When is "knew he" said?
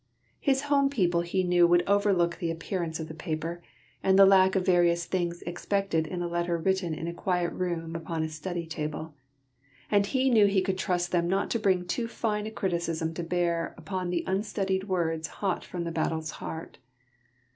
10.31-10.63